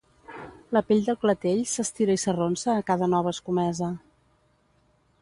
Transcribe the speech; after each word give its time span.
La 0.77 0.81
pell 0.87 1.03
del 1.09 1.17
clatell 1.25 1.61
s'estira 1.73 2.17
i 2.19 2.23
s'arronsa 2.23 2.75
a 2.77 2.89
cada 2.91 3.13
nova 3.15 3.35
escomesa. 3.39 3.95